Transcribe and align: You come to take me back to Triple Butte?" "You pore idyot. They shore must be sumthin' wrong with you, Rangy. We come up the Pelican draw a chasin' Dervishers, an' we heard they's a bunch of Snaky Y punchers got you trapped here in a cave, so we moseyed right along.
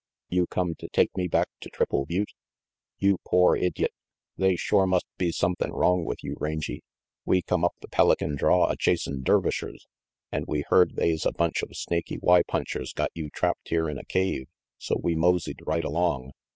You 0.29 0.47
come 0.47 0.73
to 0.79 0.89
take 0.89 1.15
me 1.15 1.27
back 1.27 1.49
to 1.59 1.69
Triple 1.69 2.07
Butte?" 2.07 2.33
"You 2.97 3.19
pore 3.19 3.55
idyot. 3.55 3.93
They 4.35 4.55
shore 4.55 4.87
must 4.87 5.05
be 5.19 5.31
sumthin' 5.31 5.69
wrong 5.69 6.05
with 6.05 6.23
you, 6.23 6.35
Rangy. 6.39 6.81
We 7.23 7.43
come 7.43 7.63
up 7.63 7.75
the 7.81 7.87
Pelican 7.87 8.35
draw 8.35 8.67
a 8.67 8.75
chasin' 8.75 9.21
Dervishers, 9.21 9.85
an' 10.31 10.45
we 10.47 10.61
heard 10.67 10.95
they's 10.95 11.23
a 11.23 11.31
bunch 11.31 11.61
of 11.61 11.75
Snaky 11.77 12.17
Y 12.17 12.41
punchers 12.41 12.93
got 12.93 13.11
you 13.13 13.29
trapped 13.29 13.69
here 13.69 13.87
in 13.87 13.99
a 13.99 14.05
cave, 14.05 14.47
so 14.79 14.99
we 14.99 15.13
moseyed 15.13 15.59
right 15.67 15.83
along. 15.85 16.31